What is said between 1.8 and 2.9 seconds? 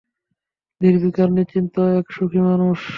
এক সুখী মানুষ।